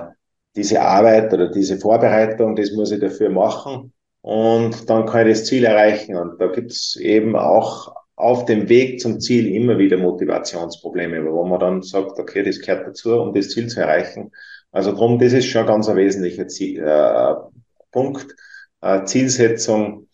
[0.55, 3.93] diese Arbeit oder diese Vorbereitung, das muss ich dafür machen.
[4.21, 6.15] Und dann kann ich das Ziel erreichen.
[6.15, 11.59] Und da gibt's eben auch auf dem Weg zum Ziel immer wieder Motivationsprobleme, wo man
[11.59, 14.31] dann sagt, okay, das gehört dazu, um das Ziel zu erreichen.
[14.71, 17.33] Also drum, das ist schon ganz ein wesentlicher Ziel, äh,
[17.91, 18.36] Punkt,
[18.81, 20.07] äh, Zielsetzung.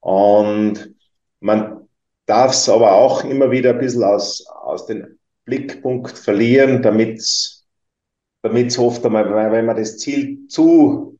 [0.00, 0.94] Und
[1.40, 1.88] man
[2.26, 7.22] darf es aber auch immer wieder ein bisschen aus, aus dem Blickpunkt verlieren, damit
[8.42, 11.18] damit oft einmal, wenn man das Ziel zu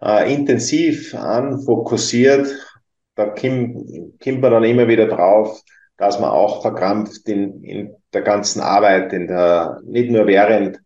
[0.00, 2.48] äh, intensiv anfokussiert,
[3.14, 3.88] da kommt,
[4.22, 5.62] kommt man dann immer wieder drauf,
[5.96, 10.80] dass man auch verkrampft in, in der ganzen Arbeit, in der, nicht nur während,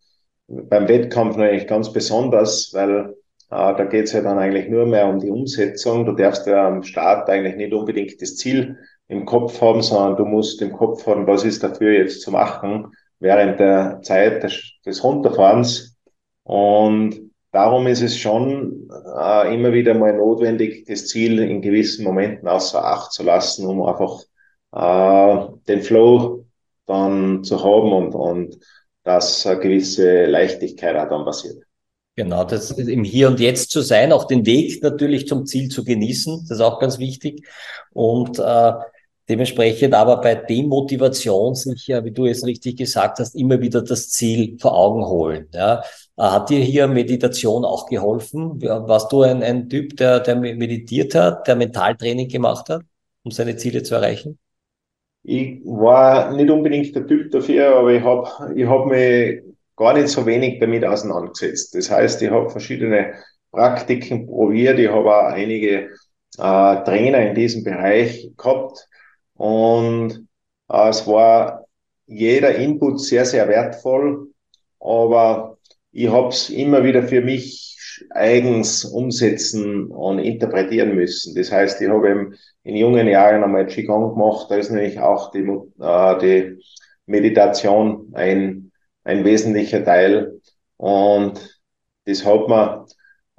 [0.47, 3.15] beim Wettkampf natürlich ganz besonders, weil
[3.49, 6.05] da geht es ja dann eigentlich nur mehr um die Umsetzung.
[6.05, 10.25] Du darfst ja am Start eigentlich nicht unbedingt das Ziel im Kopf haben, sondern du
[10.25, 15.03] musst im Kopf haben, was ist dafür jetzt zu machen während der Zeit des, des
[15.03, 15.95] Runterfahrens.
[16.43, 22.47] Und darum ist es schon äh, immer wieder mal notwendig, das Ziel in gewissen Momenten
[22.47, 24.21] außer Acht zu lassen, um einfach
[24.73, 26.45] äh, den Flow
[26.85, 28.59] dann zu haben und, und
[29.03, 31.66] dass eine gewisse Leichtigkeit auch dann passiert.
[32.17, 35.69] Genau, das ist im Hier und Jetzt zu sein, auch den Weg natürlich zum Ziel
[35.69, 37.47] zu genießen, das ist auch ganz wichtig.
[37.93, 38.73] Und äh,
[39.29, 44.09] Dementsprechend aber bei Demotivation sich, ja, wie du es richtig gesagt hast, immer wieder das
[44.09, 45.47] Ziel vor Augen holen.
[45.53, 45.81] Ja.
[46.15, 48.61] Äh, hat dir hier Meditation auch geholfen?
[48.61, 52.83] Warst du ein, ein Typ, der, der meditiert hat, der Mentaltraining gemacht hat,
[53.23, 54.39] um seine Ziele zu erreichen?
[55.23, 59.41] Ich war nicht unbedingt der Typ dafür, aber ich habe ich hab mich
[59.77, 61.73] gar nicht so wenig damit auseinandergesetzt.
[61.75, 63.13] Das heißt, ich habe verschiedene
[63.51, 65.89] Praktiken probiert, ich habe auch einige
[66.37, 68.87] äh, Trainer in diesem Bereich gehabt
[69.35, 70.27] und
[70.69, 71.65] äh, es war
[72.07, 74.27] jeder Input sehr, sehr wertvoll,
[74.79, 75.57] aber
[75.91, 77.67] ich habe es immer wieder für mich
[78.11, 81.35] eigens umsetzen und interpretieren müssen.
[81.35, 85.31] Das heißt, ich habe eben in jungen Jahren einmal Qigong gemacht, da ist nämlich auch
[85.31, 85.47] die,
[85.79, 86.63] äh, die
[87.05, 88.66] Meditation ein,
[89.07, 90.41] ein wesentlicher Teil.
[90.77, 91.59] Und
[92.05, 92.85] das hat mir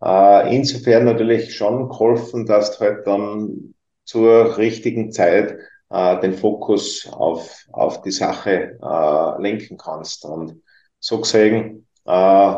[0.03, 5.59] äh, insofern natürlich schon geholfen, dass du halt dann zur richtigen Zeit
[5.91, 10.25] äh, den Fokus auf, auf die Sache äh, lenken kannst.
[10.25, 10.63] Und
[11.01, 12.55] so gesehen, äh,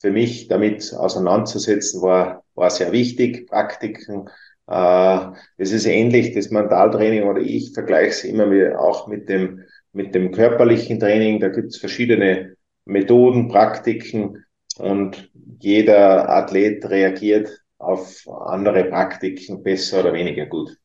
[0.00, 3.48] für mich damit auseinanderzusetzen, war, war sehr wichtig.
[3.48, 4.28] Praktiken,
[4.68, 5.18] äh,
[5.56, 10.14] es ist ähnlich, das Mentaltraining oder ich vergleiche es immer wieder auch mit dem, mit
[10.14, 11.40] dem körperlichen Training.
[11.40, 14.44] Da gibt es verschiedene Methoden, Praktiken
[14.78, 20.76] und jeder Athlet reagiert auf andere Praktiken besser oder weniger gut.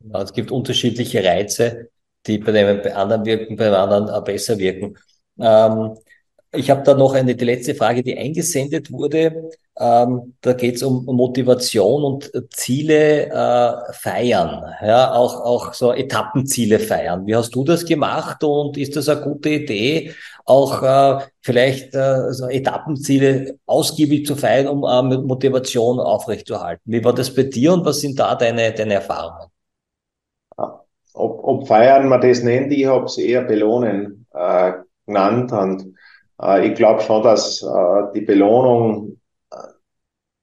[0.00, 1.88] Ja, es gibt unterschiedliche Reize,
[2.26, 4.96] die bei dem anderen wirken, bei anderen besser wirken.
[5.40, 5.96] Ähm,
[6.54, 9.50] ich habe da noch eine die letzte Frage, die eingesendet wurde.
[9.78, 16.78] Ähm, da geht es um Motivation und Ziele äh, feiern, ja, auch auch so Etappenziele
[16.78, 17.26] feiern.
[17.26, 22.32] Wie hast du das gemacht und ist das eine gute Idee, auch äh, vielleicht äh,
[22.32, 26.92] so Etappenziele ausgiebig zu feiern, um äh, Motivation aufrechtzuerhalten?
[26.92, 29.48] Wie war das bei dir und was sind da deine deine Erfahrungen?
[31.14, 34.72] ob, ob feiern man das nennt, ich habe es eher belohnen äh,
[35.06, 35.94] genannt und
[36.40, 39.56] äh, ich glaube schon, dass äh, die Belohnung äh,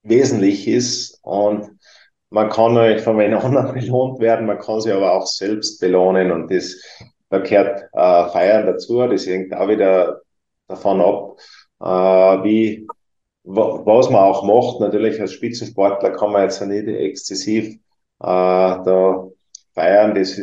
[0.04, 1.69] wesentlich ist und
[2.30, 6.32] man kann natürlich von den anderen belohnt werden, man kann sich aber auch selbst belohnen
[6.32, 6.75] und das
[7.32, 10.21] da gehört Feiern dazu, das hängt auch wieder
[10.67, 12.88] davon ab, wie
[13.43, 14.80] was man auch macht.
[14.80, 17.78] Natürlich als Spitzensportler kann man jetzt nicht exzessiv äh,
[18.19, 19.28] da
[19.73, 20.15] feiern.
[20.15, 20.39] Das,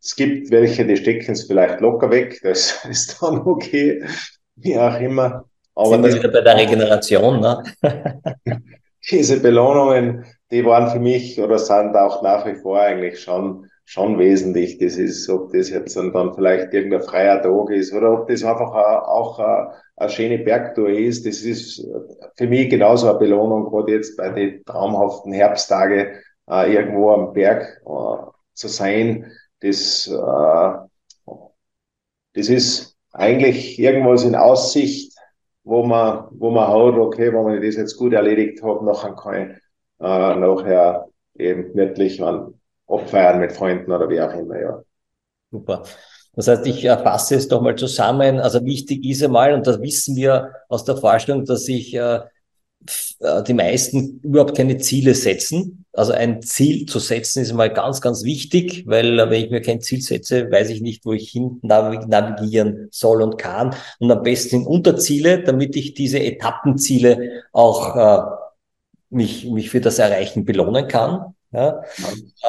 [0.00, 4.04] es gibt welche, die stecken es vielleicht locker weg, das ist dann okay,
[4.56, 5.44] wie auch immer.
[5.74, 7.62] Aber Sind wir wieder bei der Regeneration, ne?
[9.10, 14.18] diese Belohnungen, die waren für mich oder sind auch nach wie vor eigentlich schon schon
[14.18, 14.78] wesentlich.
[14.78, 18.72] Das ist, ob das jetzt dann vielleicht irgendein freier Tag ist oder ob das einfach
[18.72, 21.26] auch eine, eine schöne Bergtour ist.
[21.26, 21.86] Das ist
[22.36, 27.82] für mich genauso eine Belohnung, gerade jetzt bei den traumhaften Herbsttage äh, irgendwo am Berg
[27.84, 29.30] äh, zu sein.
[29.60, 31.32] Das, äh,
[32.34, 35.16] das ist eigentlich irgendwas in Aussicht,
[35.62, 39.50] wo man, wo man hat, okay, wenn ich das jetzt gut erledigt habe, nachher kann
[39.50, 39.56] ich
[40.00, 42.54] äh, nachher eben wirklich an
[42.86, 44.82] abfeiern mit Freunden oder wie auch immer, ja.
[45.50, 45.84] Super.
[46.34, 48.40] Das heißt, ich fasse es doch mal zusammen.
[48.40, 52.20] Also wichtig ist einmal, und das wissen wir aus der Forschung, dass sich äh, äh,
[53.46, 55.84] die meisten überhaupt keine Ziele setzen.
[55.92, 59.62] Also ein Ziel zu setzen ist mal ganz, ganz wichtig, weil äh, wenn ich mir
[59.62, 63.74] kein Ziel setze, weiß ich nicht, wo ich hin navigieren soll und kann.
[64.00, 68.22] Und am besten in Unterziele, damit ich diese Etappenziele auch äh,
[69.10, 71.34] mich, mich für das Erreichen belohnen kann.
[71.52, 71.82] Ja,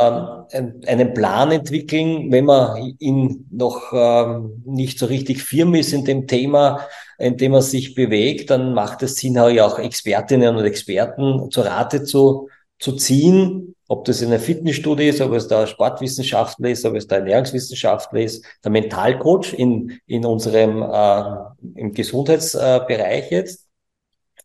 [0.01, 6.05] ähm, einen Plan entwickeln, wenn man ihn noch ähm, nicht so richtig firm ist in
[6.05, 11.49] dem Thema, in dem man sich bewegt, dann macht es Sinn, auch Expertinnen und Experten
[11.51, 12.49] zur Rate zu,
[12.79, 17.07] zu ziehen, ob das in einer Fitnessstudie ist, ob es da Sportwissenschaftler ist, ob es
[17.07, 23.67] da Ernährungswissenschaftler ist, der Mentalcoach in, in unserem äh, im Gesundheitsbereich jetzt.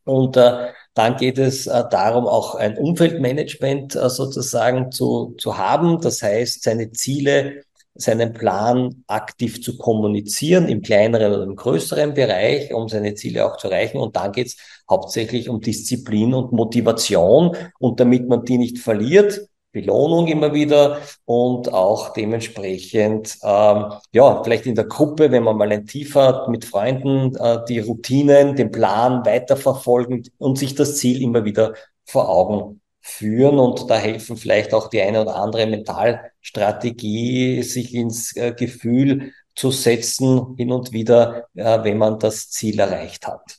[0.05, 6.01] Und äh, dann geht es äh, darum, auch ein Umfeldmanagement äh, sozusagen zu, zu haben.
[6.01, 7.63] Das heißt, seine Ziele,
[7.95, 13.57] seinen Plan aktiv zu kommunizieren im kleineren oder im größeren Bereich, um seine Ziele auch
[13.57, 13.99] zu erreichen.
[13.99, 14.57] Und dann geht es
[14.89, 17.57] hauptsächlich um Disziplin und Motivation.
[17.79, 19.41] Und damit man die nicht verliert,
[19.73, 25.71] Belohnung immer wieder und auch dementsprechend, ähm, ja, vielleicht in der Gruppe, wenn man mal
[25.71, 31.23] ein Tief hat, mit Freunden, äh, die Routinen, den Plan weiterverfolgen und sich das Ziel
[31.23, 31.75] immer wieder
[32.05, 33.59] vor Augen führen.
[33.59, 39.71] Und da helfen vielleicht auch die eine oder andere Mentalstrategie, sich ins äh, Gefühl zu
[39.71, 43.59] setzen, hin und wieder, äh, wenn man das Ziel erreicht hat.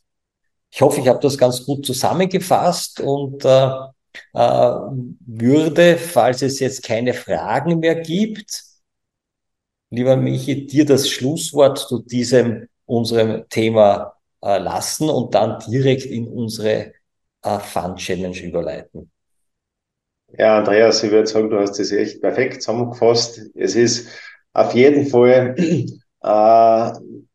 [0.72, 3.70] Ich hoffe, ich habe das ganz gut zusammengefasst und äh,
[4.34, 4.72] äh,
[5.26, 8.64] würde, falls es jetzt keine Fragen mehr gibt,
[9.90, 16.28] lieber Michi, dir das Schlusswort zu diesem unserem Thema äh, lassen und dann direkt in
[16.28, 16.94] unsere
[17.44, 19.12] äh, Fun Challenge überleiten.
[20.38, 23.42] Ja, Andreas, ich würde sagen, du hast das echt perfekt zusammengefasst.
[23.56, 24.08] Es ist
[24.54, 25.56] auf jeden Fall,
[26.24, 26.92] äh,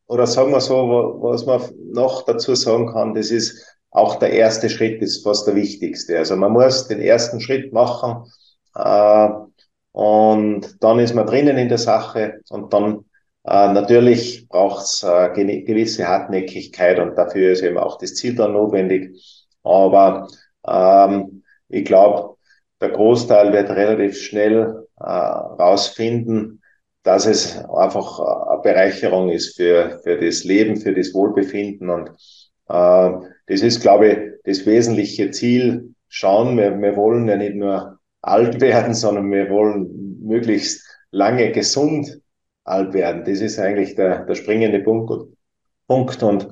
[0.08, 1.60] oder sagen wir so, was man
[1.92, 6.18] noch dazu sagen kann, das ist auch der erste Schritt ist fast der wichtigste.
[6.18, 8.24] Also man muss den ersten Schritt machen
[8.74, 9.28] äh,
[9.92, 13.04] und dann ist man drinnen in der Sache und dann
[13.44, 15.30] äh, natürlich braucht es äh,
[15.62, 19.16] gewisse Hartnäckigkeit und dafür ist eben auch das Ziel dann notwendig.
[19.62, 20.28] Aber
[20.66, 22.35] ähm, ich glaube,
[22.80, 26.62] der Großteil wird relativ schnell äh, rausfinden,
[27.02, 32.10] dass es einfach eine Bereicherung ist für, für das Leben, für das Wohlbefinden und
[32.68, 33.10] äh,
[33.46, 35.94] das ist, glaube ich, das wesentliche Ziel.
[36.08, 42.20] Schauen, wir, wir wollen ja nicht nur alt werden, sondern wir wollen möglichst lange gesund
[42.64, 43.24] alt werden.
[43.24, 45.12] Das ist eigentlich der, der springende Punkt.
[45.86, 46.22] Punkt.
[46.22, 46.48] Und,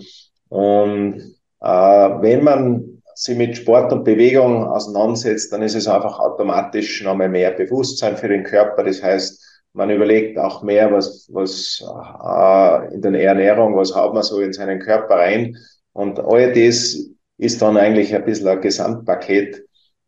[0.49, 1.21] und
[1.61, 7.29] äh, wenn man sich mit Sport und Bewegung auseinandersetzt, dann ist es einfach automatisch nochmal
[7.29, 8.85] mehr Bewusstsein für den Körper.
[8.85, 14.23] Das heißt, man überlegt auch mehr, was, was äh, in der Ernährung, was haut man
[14.23, 15.57] so in seinen Körper rein
[15.93, 16.97] und all das
[17.39, 19.65] ist dann eigentlich ein bisschen ein Gesamtpaket.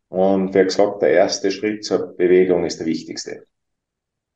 [0.09, 3.45] Und wie gesagt, der erste Schritt zur Bewegung ist der wichtigste.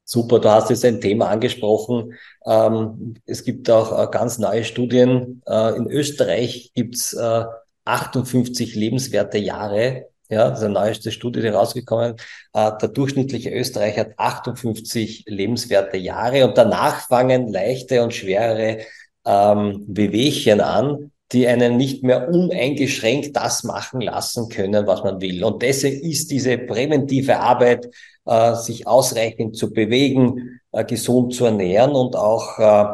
[0.05, 2.15] Super, du hast jetzt ein Thema angesprochen.
[2.45, 5.41] Ähm, es gibt auch äh, ganz neue Studien.
[5.47, 7.45] Äh, in Österreich gibt's äh,
[7.85, 10.07] 58 lebenswerte Jahre.
[10.29, 12.17] Ja, das ist eine neueste Studie, die rausgekommen.
[12.53, 18.79] Äh, der durchschnittliche Österreicher hat 58 lebenswerte Jahre und danach fangen leichte und schwerere
[19.25, 25.45] ähm, Bewegchen an die einen nicht mehr uneingeschränkt das machen lassen können, was man will.
[25.45, 27.89] Und deswegen ist diese präventive Arbeit,
[28.25, 32.85] äh, sich ausreichend zu bewegen, äh, gesund zu ernähren und auch äh,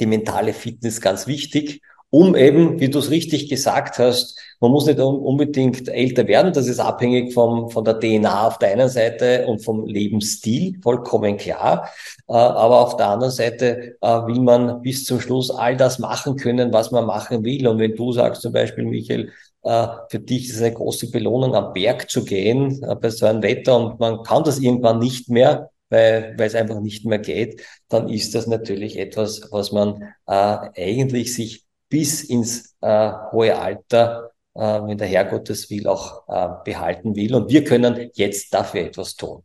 [0.00, 1.80] die mentale Fitness ganz wichtig
[2.14, 6.68] um eben, wie du es richtig gesagt hast, man muss nicht unbedingt älter werden, das
[6.68, 11.88] ist abhängig vom, von der DNA auf der einen Seite und vom Lebensstil, vollkommen klar.
[12.28, 16.36] Äh, aber auf der anderen Seite äh, will man bis zum Schluss all das machen
[16.36, 17.66] können, was man machen will.
[17.66, 19.30] Und wenn du sagst zum Beispiel, Michael,
[19.62, 23.42] äh, für dich ist es eine große Belohnung, am Berg zu gehen bei so einem
[23.42, 27.62] Wetter und man kann das irgendwann nicht mehr, weil, weil es einfach nicht mehr geht,
[27.88, 34.30] dann ist das natürlich etwas, was man äh, eigentlich sich bis ins äh, hohe Alter,
[34.54, 37.34] äh, wenn der Herrgott das will, auch äh, behalten will.
[37.34, 39.42] Und wir können jetzt dafür etwas tun.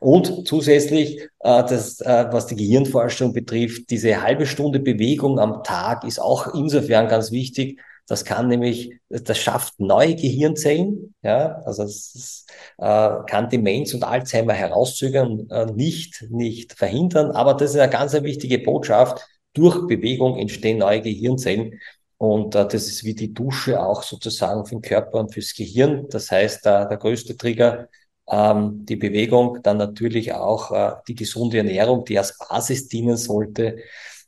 [0.00, 6.02] Und zusätzlich, äh, das, äh, was die Gehirnforschung betrifft, diese halbe Stunde Bewegung am Tag
[6.02, 7.80] ist auch insofern ganz wichtig.
[8.08, 12.46] Das kann nämlich, das schafft neue Gehirnzellen, ja, also es
[12.78, 17.30] äh, kann Demenz und Alzheimer herauszögern, äh, nicht, nicht verhindern.
[17.30, 19.26] Aber das ist eine ganz eine wichtige Botschaft.
[19.56, 21.80] Durch Bewegung entstehen neue Gehirnzellen.
[22.18, 26.06] Und äh, das ist wie die Dusche auch sozusagen für den Körper und fürs Gehirn.
[26.10, 27.88] Das heißt, äh, der größte Trigger
[28.28, 33.78] ähm, die Bewegung, dann natürlich auch äh, die gesunde Ernährung, die als Basis dienen sollte.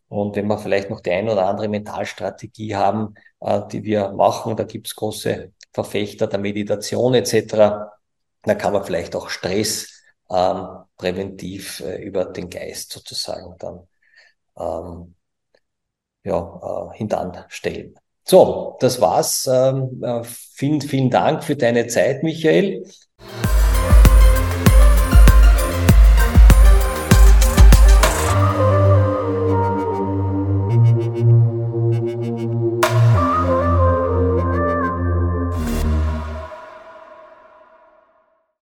[0.09, 4.57] Und wenn wir vielleicht noch die ein oder andere Mentalstrategie haben, äh, die wir machen,
[4.57, 7.91] da gibt's große Verfechter der Meditation etc.,
[8.43, 10.66] da kann man vielleicht auch Stress ähm,
[10.97, 13.89] präventiv äh, über den Geist sozusagen dann
[14.59, 15.14] ähm,
[16.25, 17.95] ja, äh, hintanstellen.
[18.25, 19.49] So, das war's.
[19.51, 22.85] Ähm, äh, vielen, vielen Dank für deine Zeit, Michael.